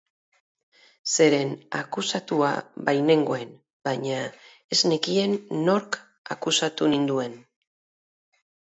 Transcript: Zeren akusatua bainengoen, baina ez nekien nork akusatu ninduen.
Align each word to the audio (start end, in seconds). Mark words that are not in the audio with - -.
Zeren 1.15 1.53
akusatua 1.79 2.49
bainengoen, 2.89 3.53
baina 3.91 4.25
ez 4.79 4.83
nekien 4.95 5.39
nork 5.71 6.03
akusatu 6.39 6.93
ninduen. 6.97 7.43